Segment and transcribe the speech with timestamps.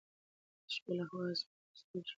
[0.65, 2.09] د شپې له خوا اسمان په ستورو ښکلی وي.